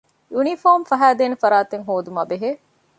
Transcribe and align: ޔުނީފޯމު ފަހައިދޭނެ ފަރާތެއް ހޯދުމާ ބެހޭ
ޔުނީފޯމު 0.33 0.85
ފަހައިދޭނެ 0.91 1.35
ފަރާތެއް 1.43 1.85
ހޯދުމާ 1.87 2.21
ބެހޭ 2.29 2.49